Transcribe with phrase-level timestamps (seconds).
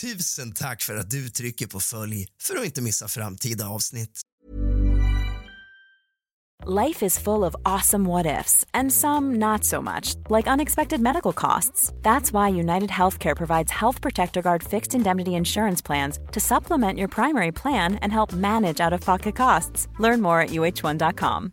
[0.00, 4.20] Tusen tack för att du trycker på följ för att inte missa framtida avsnitt.
[6.66, 11.32] Life is full of awesome what ifs, and some not so much, like unexpected medical
[11.32, 11.92] costs.
[12.02, 17.08] That's why United Healthcare provides Health Protector Guard fixed indemnity insurance plans to supplement your
[17.08, 19.88] primary plan and help manage out of pocket costs.
[20.00, 21.52] Learn more at uh1.com.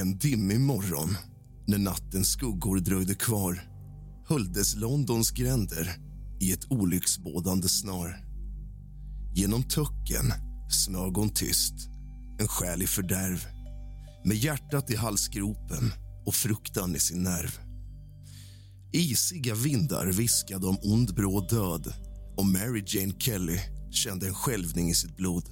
[0.00, 1.16] En dimmig morgon,
[1.66, 3.60] när nattens skuggor dröjde kvar
[4.28, 5.96] höljdes Londons gränder
[6.40, 8.16] i ett olycksbådande snar.
[9.34, 10.32] Genom töcken
[10.70, 11.74] smög hon tyst,
[12.40, 13.46] en själ i fördärv
[14.24, 15.92] med hjärtat i halsgropen
[16.26, 17.58] och fruktan i sin nerv.
[18.92, 21.92] Isiga vindar viskade om ond bråd död
[22.36, 23.58] och Mary Jane Kelly
[23.90, 25.44] kände en skälvning i sitt blod.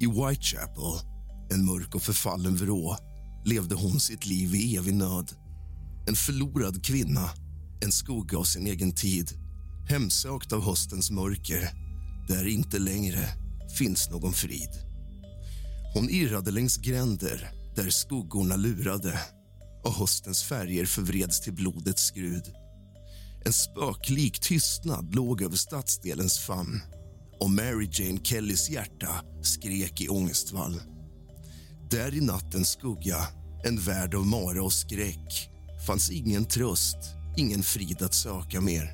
[0.00, 1.10] I Whitechapel,
[1.50, 2.96] en mörk och förfallen vrå
[3.44, 5.32] levde hon sitt liv i evig nöd.
[6.08, 7.30] En förlorad kvinna,
[7.80, 9.30] en skugga av sin egen tid
[9.88, 11.70] hemsökt av höstens mörker
[12.28, 13.28] där inte längre
[13.78, 14.70] finns någon frid.
[15.94, 19.20] Hon irrade längs gränder där skuggorna lurade
[19.84, 22.44] och höstens färger förvreds till blodets skrud.
[23.44, 26.80] En spöklik tystnad låg över stadsdelens famn
[27.40, 30.80] och Mary Jane Kellys hjärta skrek i ångestvall.
[31.90, 33.16] Där i nattens skugga,
[33.64, 35.50] en värld av mara och skräck
[35.86, 36.96] fanns ingen tröst,
[37.36, 38.90] ingen frid att söka mer.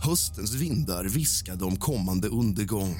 [0.00, 2.96] Höstens vindar viskade om kommande undergång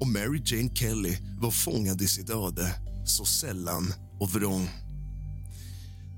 [0.00, 2.74] och Mary Jane Kelly var fångad i sitt öde
[3.06, 4.68] så sällan och vrång.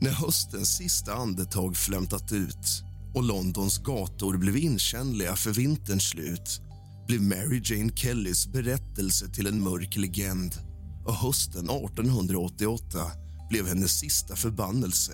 [0.01, 2.83] När höstens sista andetag flämtat ut
[3.15, 6.61] och Londons gator blev inkännliga för vinterns slut
[7.07, 10.68] blev Mary Jane Kellys berättelse till en mörk legend
[11.09, 13.11] och hösten 1888
[13.51, 15.13] blev hennes sista förbannelse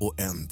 [0.00, 0.50] och änd.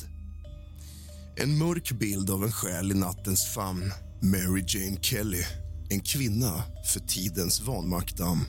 [1.36, 3.92] En mörk bild av en själ i nattens famn.
[4.22, 5.42] Mary Jane Kelly,
[5.90, 8.44] en kvinna för tidens vanmaktam.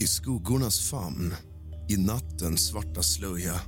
[0.00, 1.34] I skuggornas famn,
[1.88, 3.60] i nattens svarta slöja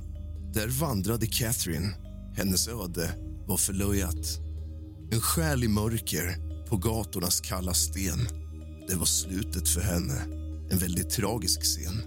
[0.53, 2.10] där vandrade Catherine.
[2.35, 3.15] Hennes öde
[3.47, 4.39] var förlöjat.
[5.11, 8.27] En själ i mörker på gatornas kalla sten.
[8.87, 10.21] Det var slutet för henne.
[10.71, 12.03] En väldigt tragisk scen.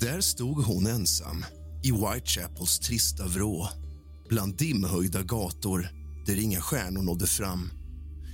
[0.00, 1.44] Där stod hon ensam
[1.82, 3.68] i Whitechapels trista vrå
[4.28, 5.88] bland dimhöjda gator
[6.26, 7.70] där inga stjärnor nådde fram.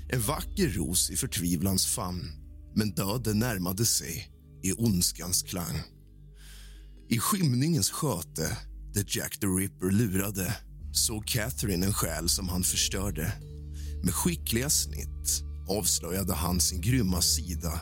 [0.09, 2.43] En vacker ros i förtvivlans famn
[2.75, 4.29] men döden närmade sig
[4.63, 5.83] i ondskans klang.
[7.09, 8.59] I skymningens sköte,
[8.95, 10.57] där Jack the Ripper lurade
[10.93, 13.33] såg Catherine en själ som han förstörde.
[14.03, 17.81] Med skickliga snitt avslöjade han sin grymma sida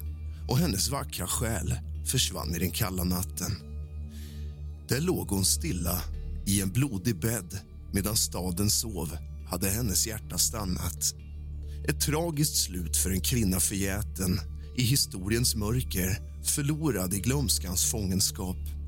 [0.48, 1.74] och hennes vackra själ
[2.06, 3.52] försvann i den kalla natten.
[4.88, 6.02] Där låg hon stilla
[6.46, 7.58] i en blodig bädd
[7.92, 9.16] medan staden sov
[9.46, 11.14] hade hennes hjärta stannat.
[11.88, 14.40] Ett tragiskt slut för en kvinna förgäten
[14.76, 18.79] i historiens mörker förlorad i glömskans fångenskap.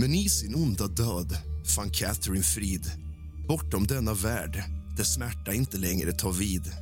[0.00, 1.36] Men i sin onda död
[1.76, 2.90] fann Catherine frid
[3.48, 4.62] bortom denna värld
[4.96, 6.72] där smärta inte längre tar vid.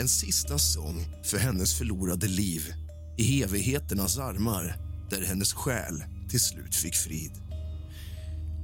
[0.00, 2.72] En sista sång för hennes förlorade liv
[3.18, 4.76] i evigheternas armar
[5.10, 7.32] där hennes själ till slut fick frid.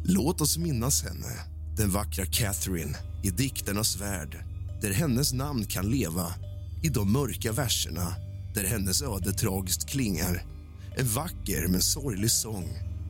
[0.04, 1.36] Låt oss minnas henne,
[1.76, 4.44] den vackra Catherine i dikternas värld
[4.80, 6.34] där hennes namn kan leva
[6.82, 8.14] i de mörka verserna
[8.54, 10.44] där hennes öde tragiskt klingar.
[10.96, 12.91] En vacker men sorglig sång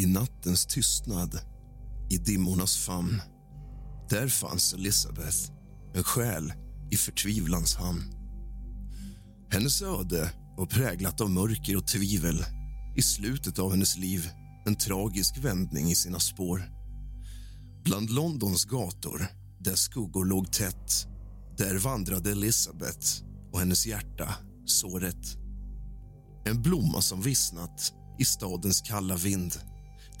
[0.00, 1.40] I nattens tystnad,
[2.10, 3.20] i dimmornas famn
[4.10, 5.52] där fanns Elizabeth,
[5.94, 6.52] en själ
[6.90, 8.02] i förtvivlans hamn.
[9.50, 12.44] Hennes öde var präglat av mörker och tvivel.
[12.96, 14.28] I slutet av hennes liv
[14.66, 16.62] en tragisk vändning i sina spår.
[17.84, 19.26] Bland Londons gator,
[19.58, 21.06] där skuggor låg tätt
[21.58, 24.34] där vandrade Elizabeth och hennes hjärta
[24.66, 25.36] såret.
[26.44, 29.69] En blomma som vissnat i stadens kalla vind.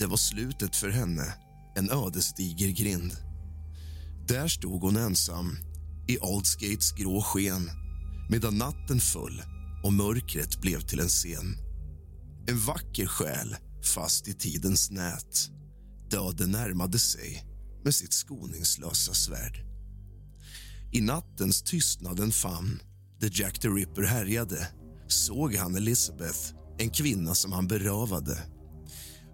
[0.00, 1.34] Det var slutet för henne,
[1.76, 3.16] en ödesdiger grind.
[4.28, 5.56] Där stod hon ensam
[6.08, 7.70] i Aldskates grå sken
[8.30, 9.42] medan natten föll
[9.84, 11.56] och mörkret blev till en scen.
[12.48, 13.56] En vacker själ
[13.94, 15.50] fast i tidens nät.
[16.10, 17.44] Döden närmade sig
[17.84, 19.64] med sitt skoningslösa svärd.
[20.92, 22.80] I nattens tystnaden famn
[23.18, 24.68] där Jack the Ripper härjade
[25.08, 28.38] såg han Elizabeth, en kvinna som han berövade.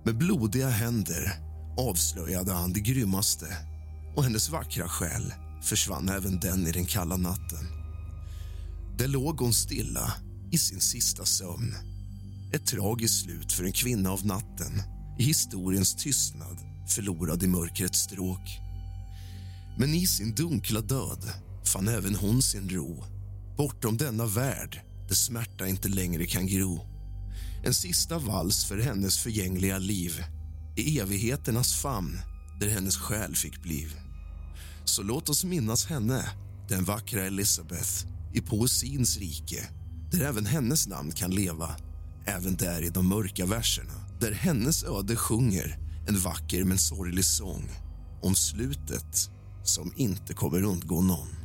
[0.06, 1.32] Med blodiga händer
[1.79, 3.47] avslöjade han det grymmaste
[4.17, 5.32] och hennes vackra själ
[5.62, 7.67] försvann även den i den kalla natten.
[8.99, 10.12] Där låg hon stilla
[10.53, 11.75] i sin sista sömn.
[12.53, 14.82] Ett tragiskt slut för en kvinna av natten
[15.19, 16.58] i historiens tystnad
[16.88, 18.61] förlorad i mörkrets stråk.
[19.79, 21.31] Men i sin dunkla död
[21.64, 23.05] fann även hon sin ro
[23.56, 26.95] bortom denna värld där smärta inte längre kan gro.
[27.67, 30.25] En sista vals för hennes förgängliga liv
[30.77, 32.19] i evigheternas famn
[32.61, 33.97] där hennes själ fick bliv.
[34.85, 36.31] Så låt oss minnas henne,
[36.69, 39.69] den vackra Elizabeth i poesins rike
[40.13, 41.77] där även hennes namn kan leva
[42.27, 47.70] även där i de mörka verserna där hennes öde sjunger en vacker men sorglig sång
[48.23, 49.31] om slutet
[49.65, 51.35] som inte kommer undgå någon.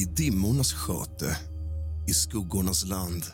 [0.00, 1.36] I dimmornas sköte,
[2.08, 3.24] i skuggornas land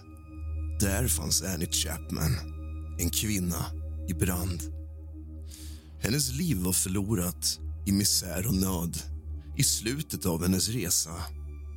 [0.81, 2.33] där fanns Annie Chapman,
[2.99, 3.67] en kvinna
[4.09, 4.63] i brand.
[6.01, 8.99] Hennes liv var förlorat i misär och nöd.
[9.57, 11.11] I slutet av hennes resa,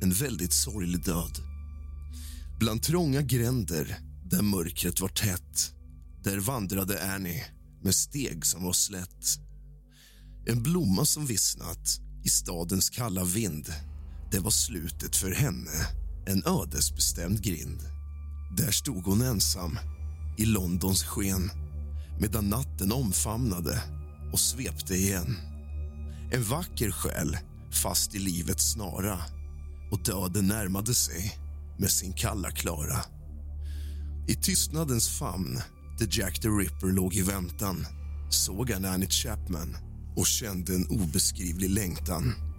[0.02, 1.38] en väldigt sorglig död.
[2.58, 5.72] Bland trånga gränder där mörkret var tätt
[6.24, 7.44] där vandrade Annie
[7.82, 9.38] med steg som var slätt.
[10.46, 13.68] En blomma som vissnat i stadens kalla vind.
[14.30, 15.70] Det var slutet för henne,
[16.26, 17.80] en ödesbestämd grind.
[18.56, 19.78] Där stod hon ensam
[20.38, 21.50] i Londons sken
[22.20, 23.82] medan natten omfamnade
[24.32, 25.36] och svepte igen.
[26.32, 27.38] En vacker själ
[27.82, 29.18] fast i livets snara
[29.90, 31.38] och döden närmade sig
[31.78, 33.04] med sin kalla klara.
[34.28, 35.60] I tystnadens famn,
[35.98, 37.86] där Jack the Ripper låg i väntan
[38.30, 39.76] såg han Annie Chapman
[40.16, 42.49] och kände en obeskrivlig längtan.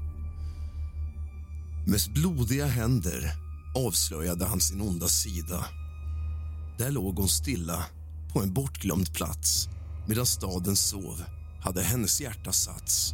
[1.86, 3.34] Med blodiga händer
[3.76, 5.66] avslöjade han sin onda sida.
[6.78, 7.86] Där låg hon stilla
[8.34, 9.70] på en bortglömd plats
[10.08, 11.24] medan staden sov
[11.62, 13.14] hade hennes hjärta satts.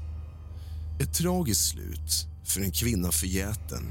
[1.00, 3.83] Ett tragiskt slut för en kvinna förgäten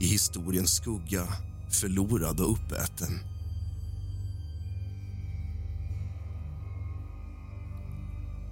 [0.00, 1.26] i historiens skugga,
[1.70, 3.20] förlorad och uppäten.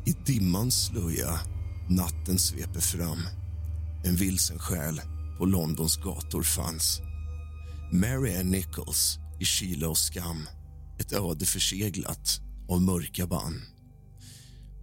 [0.04, 1.40] I dimmans slöja
[1.88, 3.18] natten sveper fram
[4.04, 5.00] en vilsen själ
[5.38, 7.00] på Londons gator fanns.
[7.92, 10.48] Mary Ann Nichols i kyla och skam
[11.00, 13.60] ett öde förseglat av mörka band.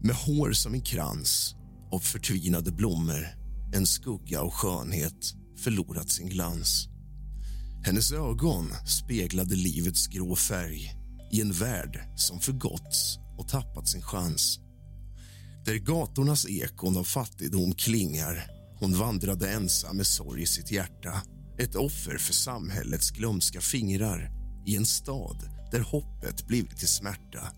[0.01, 1.55] Med hår som en krans
[1.91, 3.27] av förtvinade blommor
[3.73, 6.87] en skugga av skönhet förlorat sin glans.
[7.85, 10.93] Hennes ögon speglade livets grå färg
[11.31, 14.59] i en värld som förgåtts och tappat sin chans.
[15.65, 18.52] Där gatornas ekon av fattigdom klingar
[18.83, 21.21] hon vandrade ensam med sorg i sitt hjärta
[21.59, 24.31] ett offer för samhällets glömska fingrar
[24.65, 27.51] i en stad där hoppet blivit till smärta.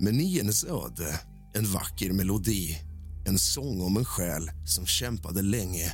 [0.00, 1.20] Men i hennes öde
[1.54, 2.78] en vacker melodi
[3.26, 5.92] en sång om en själ som kämpade länge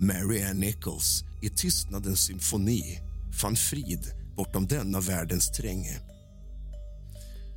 [0.00, 3.00] Mary Ann Nichols i tystnadens symfoni
[3.40, 6.00] fann frid bortom denna världens tränge.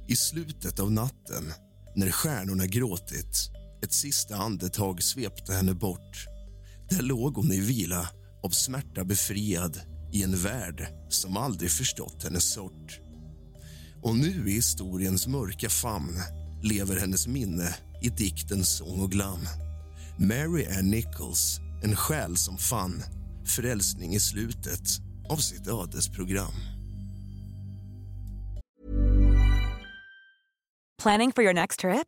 [0.07, 1.53] I slutet av natten,
[1.95, 3.56] när stjärnorna gråtit
[3.87, 6.25] ett sista andetag svepte henne bort.
[6.89, 8.09] Där låg hon i vila,
[8.43, 9.81] av smärta befriad
[10.13, 12.99] i en värld som aldrig förstått hennes sort.
[14.03, 16.19] Och nu i historiens mörka famn
[16.63, 19.39] lever hennes minne i diktens sång och glam.
[20.17, 23.03] Mary Ann Nichols, en själ som fann
[23.45, 24.87] frälsning i slutet
[25.29, 26.53] av sitt ödesprogram.
[31.03, 32.07] Planning for your next trip?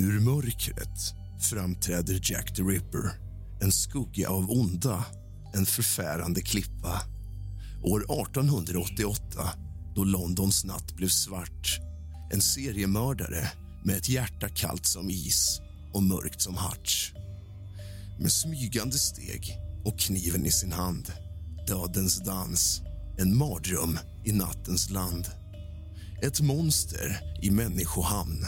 [0.00, 1.14] Ur mörkret
[1.50, 3.10] framträder Jack the Ripper
[3.60, 5.04] en skugga av onda,
[5.54, 7.02] en förfärande klippa.
[7.82, 9.18] År 1888,
[9.94, 11.80] då Londons natt blev svart
[12.32, 13.48] en seriemördare
[13.84, 15.60] med ett hjärta kallt som is
[15.92, 17.12] och mörkt som harts.
[18.20, 21.12] Med smygande steg och kniven i sin hand
[21.66, 22.82] dödens dans,
[23.18, 25.26] en mardröm i nattens land.
[26.22, 28.46] Ett monster i människohamn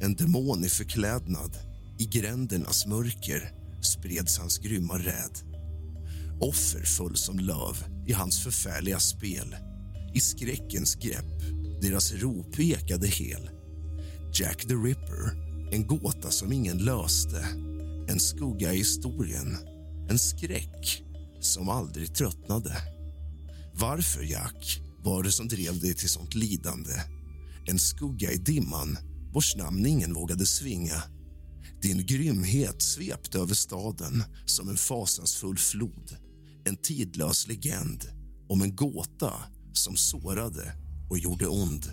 [0.00, 1.56] en demon i förklädnad.
[1.98, 5.38] I grändernas mörker spreds hans grymma räd.
[6.40, 9.56] Offer föll som löv i hans förfärliga spel.
[10.14, 11.40] I skräckens grepp,
[11.82, 13.50] deras rop ekade hel.
[14.34, 17.46] Jack the Ripper, en gåta som ingen löste.
[18.08, 19.56] En skugga i historien,
[20.08, 21.02] en skräck
[21.40, 22.76] som aldrig tröttnade.
[23.74, 26.92] Varför, Jack, var det som drev dig till sånt lidande?
[27.66, 28.98] En skugga i dimman
[29.36, 31.02] vars namn ingen vågade svinga.
[31.82, 36.16] Din grymhet svepte över staden som en fasansfull flod.
[36.64, 38.04] En tidlös legend
[38.48, 39.32] om en gåta
[39.72, 40.72] som sårade
[41.10, 41.86] och gjorde ond.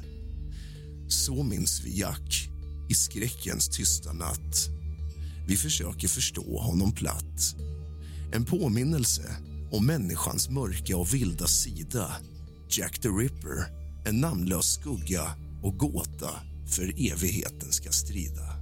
[1.08, 2.50] Så minns vi Jack
[2.90, 4.70] i skräckens tysta natt.
[5.48, 7.56] Vi försöker förstå honom platt.
[8.34, 9.36] En påminnelse
[9.72, 12.12] om människans mörka och vilda sida.
[12.70, 13.66] Jack the Ripper,
[14.06, 18.53] en namnlös skugga och gåta för evigheten ska strida.